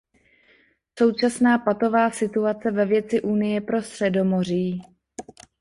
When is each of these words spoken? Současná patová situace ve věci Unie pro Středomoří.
Současná 0.99 1.57
patová 1.57 2.11
situace 2.11 2.71
ve 2.71 2.85
věci 2.85 3.21
Unie 3.21 3.61
pro 3.61 3.81
Středomoří. 3.81 4.81